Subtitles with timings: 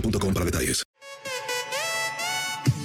[0.00, 0.82] boostmobile.com para detalles.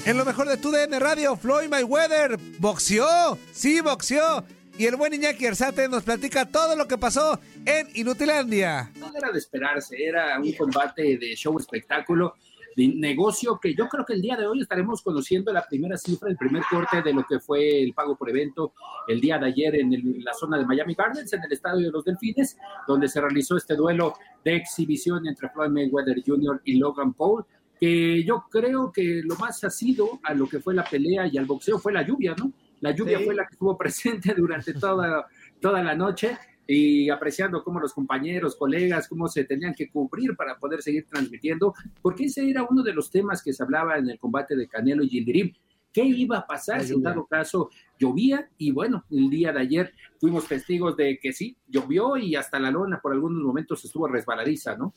[0.06, 4.44] En lo mejor de tu DN Radio, Floyd Mayweather boxeó, sí boxeó.
[4.78, 8.90] Y el buen Iñaki Erzate nos platica todo lo que pasó en Inutilandia.
[8.96, 12.36] No era de esperarse, era un combate de show espectáculo,
[12.76, 16.30] de negocio que yo creo que el día de hoy estaremos conociendo la primera cifra,
[16.30, 18.74] el primer corte de lo que fue el pago por evento
[19.08, 21.92] el día de ayer en el- la zona de Miami Gardens, en el estadio de
[21.92, 24.14] los Delfines, donde se realizó este duelo
[24.46, 26.62] de exhibición entre Floyd Mayweather Jr.
[26.66, 27.46] y Logan Paul
[27.80, 31.46] que yo creo que lo más asido a lo que fue la pelea y al
[31.46, 32.52] boxeo fue la lluvia, ¿no?
[32.80, 33.26] La lluvia Sí.
[33.26, 35.26] fue la que estuvo presente durante toda,
[35.60, 40.58] toda la noche y apreciando cómo los compañeros, colegas, cómo se tenían que cubrir para
[40.58, 44.20] poder seguir transmitiendo, porque ese era uno de los temas que se hablaba en el
[44.20, 45.54] combate de Canelo y Yildirim.
[45.94, 47.70] ¿Qué iba a pasar si en dado caso
[48.00, 48.50] llovía?
[48.58, 52.72] Y bueno, el día de ayer fuimos testigos de que sí, llovió y hasta la
[52.72, 54.94] lona por algunos momentos estuvo resbaladiza, ¿no?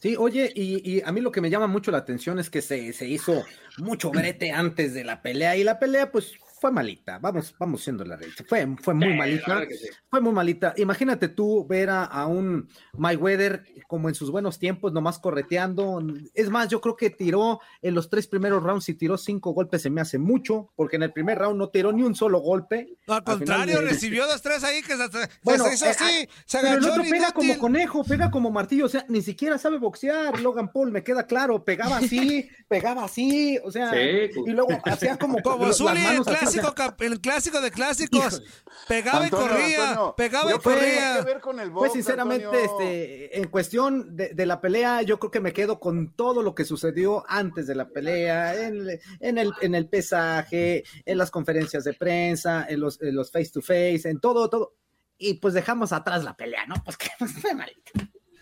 [0.00, 2.62] Sí, oye, y, y a mí lo que me llama mucho la atención es que
[2.62, 3.42] se, se hizo
[3.78, 8.04] mucho brete antes de la pelea y la pelea pues fue malita, vamos, vamos siendo
[8.04, 9.86] la realidad, fue, fue muy Sí, malita, sí.
[10.10, 10.74] fue muy malita.
[10.76, 16.02] Imagínate tú ver a, a un Mayweather como en sus buenos tiempos, nomás correteando.
[16.34, 19.82] Es más, yo creo que tiró en los tres primeros rounds y tiró cinco golpes,
[19.82, 22.96] se me hace mucho, porque en el primer round no tiró ni un solo golpe.
[23.06, 25.08] No, al contrario, recibió dos, tres ahí que se,
[25.42, 27.34] Bueno, se hizo eh, así, se Pero el otro el pega inútil.
[27.34, 31.26] como conejo, pega como martillo, o sea, ni siquiera sabe boxear, Logan Paul, me queda
[31.26, 36.26] claro, pegaba así, pegaba así, o sea, Sí, y luego hacía como Como las manos
[36.50, 38.42] clásico, el clásico de clásicos.
[38.86, 40.90] Pegaba Antonio, y corría, Antonio, pegaba y corría.
[40.90, 42.64] tiene que ver con el Pues sinceramente, Antonio.
[42.64, 46.54] este, en cuestión de, de la pelea, yo creo que me quedo con todo lo
[46.54, 48.88] que sucedió antes de la pelea, en,
[49.20, 53.50] en el, en el pesaje, en las conferencias de prensa, en los, en los face
[53.52, 54.74] to face, en todo, todo.
[55.18, 56.76] Y pues dejamos atrás la pelea, ¿no?
[56.84, 57.90] Pues que fue malita.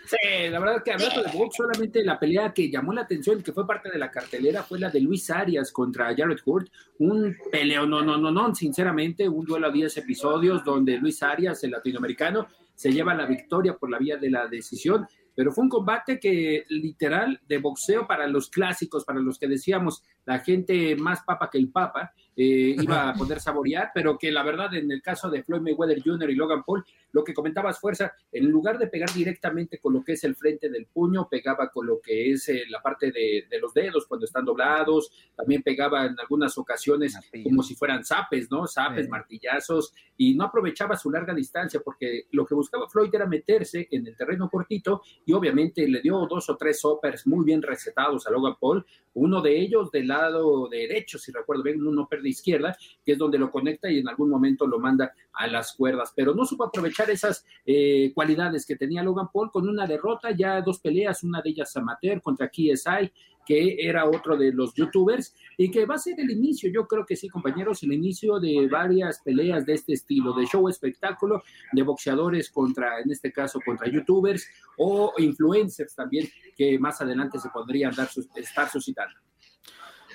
[0.06, 3.52] Sí, la verdad que hablando de box, solamente la pelea que llamó la atención, que
[3.52, 6.68] fue parte de la cartelera, fue la de Luis Arias contra Jared Hurt.
[6.98, 11.64] Un peleo, no, no, no, no, sinceramente, un duelo a 10 episodios donde Luis Arias,
[11.64, 15.06] el latinoamericano, se lleva la victoria por la vía de la decisión.
[15.34, 20.02] Pero fue un combate que literal de boxeo para los clásicos, para los que decíamos
[20.24, 24.42] la gente más papa que el papa, eh, iba a poder saborear, pero que la
[24.42, 26.30] verdad en el caso de Floyd Mayweather Jr.
[26.30, 26.84] y Logan Paul,
[27.16, 30.68] lo que comentabas fuerza, en lugar de pegar directamente con lo que es el frente
[30.68, 34.26] del puño, pegaba con lo que es eh, la parte de, de los dedos cuando
[34.26, 38.66] están doblados, también pegaba en algunas ocasiones como si fueran zapes, ¿no?
[38.66, 39.10] Zapes, Sí.
[39.10, 44.06] martillazos, y no aprovechaba su larga distancia porque lo que buscaba Floyd era meterse en
[44.06, 48.30] el terreno cortito y obviamente le dio dos o tres uppers muy bien recetados a
[48.30, 48.84] Logan Paul,
[49.14, 53.18] uno de ellos del lado derecho, si recuerdo bien, un upper de izquierda, que es
[53.18, 56.64] donde lo conecta y en algún momento lo manda a las cuerdas, pero no supo
[56.64, 61.42] aprovechar esas eh, cualidades que tenía Logan Paul con una derrota, ya dos peleas, una
[61.42, 63.12] de ellas amateur contra KSI,
[63.46, 67.06] que era otro de los youtubers, y que va a ser el inicio, yo creo
[67.06, 71.42] que sí, compañeros, el inicio de varias peleas de este estilo, de show espectáculo,
[71.72, 77.48] de boxeadores contra, en este caso, contra youtubers o influencers también, que más adelante se
[77.50, 79.14] podrían dar estar suscitando.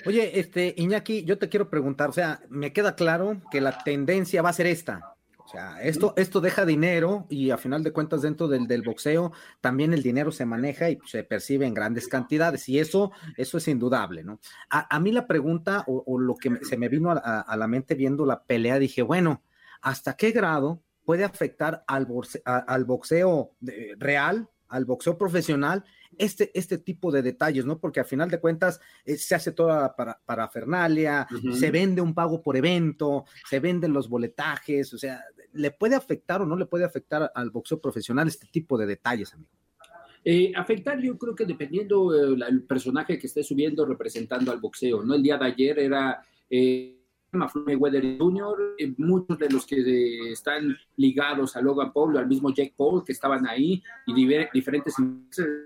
[0.04, 4.42] Oye, este, Iñaki, yo te quiero preguntar, o sea, me queda claro que la tendencia
[4.42, 5.11] va a ser esta.
[5.52, 9.32] O sea, esto, esto deja dinero y a final de cuentas dentro del, del boxeo
[9.60, 13.68] también el dinero se maneja y se percibe en grandes cantidades y eso, eso es
[13.68, 14.40] indudable, ¿no?
[14.70, 18.44] A, mí la pregunta o, lo que se me vino a, la mente viendo la
[18.44, 19.42] pelea, dije, bueno,
[19.82, 22.08] ¿hasta qué grado puede afectar al,
[22.46, 23.50] al boxeo
[23.98, 25.84] real, al boxeo profesional
[26.18, 27.78] este, este tipo de detalles, ¿no?
[27.78, 32.42] Porque al final de cuentas eh, se hace toda para, parafernalia, se vende un pago
[32.42, 35.22] por evento, se venden los boletajes, o sea,
[35.52, 39.34] ¿le puede afectar o no le puede afectar al boxeo profesional este tipo de detalles,
[39.34, 39.50] amigo?
[40.24, 45.02] Eh, afectar, yo creo que dependiendo del eh, personaje que esté subiendo representando al boxeo,
[45.02, 45.14] ¿no?
[45.14, 46.22] El día de ayer era
[47.32, 52.50] Mayweather Jr., eh, muchos de los que eh, están ligados a Logan Paul, al mismo
[52.50, 54.94] Jake Paul, que estaban ahí, y diferentes,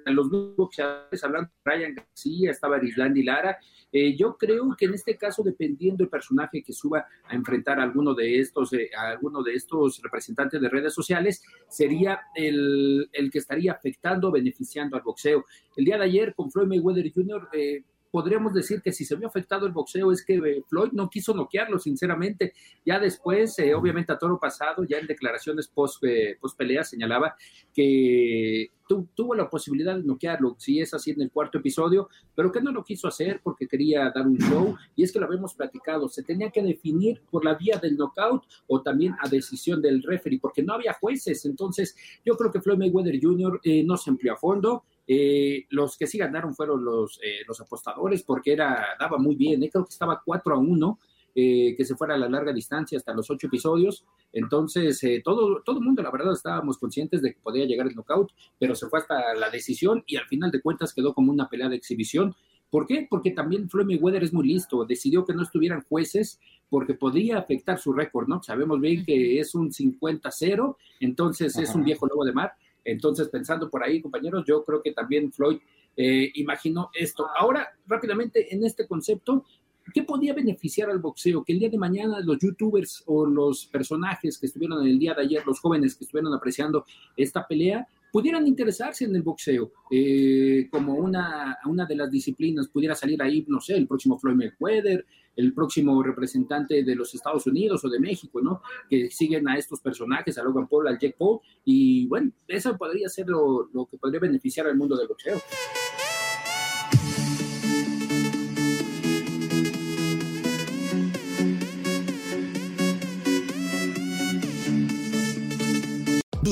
[0.06, 3.58] los boxeadores, hablando de Ryan García, estaba Islandi Lara.
[3.90, 7.82] Eh, yo creo que en este caso, dependiendo del personaje que suba a enfrentar a
[7.82, 13.38] alguno de estos, a alguno de estos representantes de redes sociales, sería el, el que
[13.38, 15.44] estaría afectando, beneficiando al boxeo.
[15.76, 19.28] El día de ayer con Floyd Mayweather Jr., eh, podríamos decir que si se vio
[19.28, 22.52] afectado el boxeo es que eh, Floyd no quiso noquearlo, sinceramente.
[22.84, 27.34] Ya después, eh, obviamente a toro pasado, ya en declaraciones post, eh, post pelea señalaba
[27.72, 28.70] que
[29.16, 32.70] tuvo la posibilidad de noquearlo, si es así en el cuarto episodio, pero que no
[32.70, 36.22] lo quiso hacer porque quería dar un show, y es que lo habíamos platicado, se
[36.22, 40.62] tenía que definir por la vía del knockout o también a decisión del referee, porque
[40.62, 43.60] no había jueces, entonces yo creo que Floyd Mayweather Jr.
[43.84, 48.22] no se empleó a fondo, eh, los que sí ganaron fueron los, eh, los apostadores
[48.22, 50.98] porque era, daba muy bien, eh, creo que estaba 4 a 1,
[51.38, 54.06] que se fuera a la larga distancia hasta los ocho episodios.
[54.32, 58.32] Entonces, todo, todo el mundo, la verdad, estábamos conscientes de que podía llegar el knockout,
[58.58, 61.68] pero se fue hasta la decisión y al final de cuentas quedó como una pelea
[61.68, 62.34] de exhibición.
[62.70, 63.06] ¿Por qué?
[63.10, 67.78] Porque también Floyd Mayweather es muy listo, decidió que no estuvieran jueces porque podría afectar
[67.78, 68.42] su récord, ¿no?
[68.42, 72.54] Sabemos bien que es un 50-0, entonces es un viejo lobo de mar
[72.86, 75.58] entonces, pensando por ahí, compañeros, yo creo que también Floyd
[75.96, 77.26] eh, imaginó esto.
[77.36, 79.44] Ahora, rápidamente, en este concepto,
[79.92, 81.42] ¿qué podía beneficiar al boxeo?
[81.42, 85.14] Que el día de mañana los youtubers o los personajes que estuvieron en el día
[85.14, 86.84] de ayer, los jóvenes que estuvieron apreciando
[87.16, 92.94] esta pelea, pudieran interesarse en el boxeo eh, como una, una de las disciplinas, pudiera
[92.94, 95.04] salir ahí, no sé, el próximo Floyd Mayweather,
[95.36, 98.62] el próximo representante de los Estados Unidos o de México, ¿no?
[98.88, 103.06] Que siguen a estos personajes, a Logan Paul, al Jack Paul, y bueno, eso podría
[103.10, 105.38] ser lo, lo que podría beneficiar al mundo del boxeo.